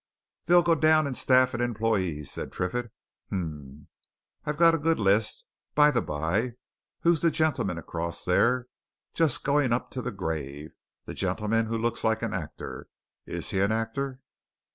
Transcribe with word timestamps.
"They'll 0.47 0.63
go 0.63 0.73
down 0.73 1.05
in 1.05 1.13
staff 1.13 1.53
and 1.53 1.61
employees," 1.61 2.31
said 2.31 2.51
Triffitt. 2.51 2.91
"Um 3.31 3.85
I've 4.45 4.57
got 4.57 4.73
a 4.73 4.79
good 4.79 4.99
list. 4.99 5.45
By 5.75 5.91
the 5.91 6.01
by, 6.01 6.53
who's 7.01 7.21
the 7.21 7.29
gentleman 7.29 7.77
across 7.77 8.25
there 8.25 8.65
just 9.13 9.43
going 9.43 9.71
up 9.71 9.91
to 9.91 10.01
the 10.01 10.09
grave 10.09 10.71
the 11.05 11.13
gentleman 11.13 11.67
who 11.67 11.77
looks 11.77 12.03
like 12.03 12.23
an 12.23 12.33
actor? 12.33 12.87
Is 13.27 13.51
he 13.51 13.59
an 13.59 13.71
actor?" 13.71 14.21